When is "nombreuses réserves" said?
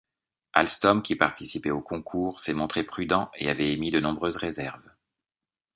3.99-4.89